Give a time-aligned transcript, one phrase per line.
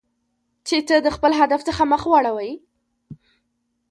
[0.67, 2.51] چې ته د خپل هدف څخه مخ واړوی.